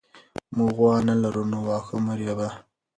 [0.55, 2.49] موږ غوا نه لرو نو واښه مه رېبه.